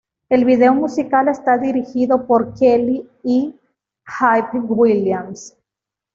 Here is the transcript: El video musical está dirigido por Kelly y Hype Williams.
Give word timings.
El 0.29 0.45
video 0.45 0.73
musical 0.73 1.27
está 1.27 1.59
dirigido 1.59 2.25
por 2.25 2.55
Kelly 2.55 3.07
y 3.21 3.53
Hype 4.07 4.57
Williams. 4.61 5.55